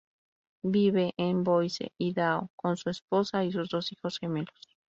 [0.63, 4.67] Vive en Boise, Idaho con su esposa y sus dos hijos gemelos.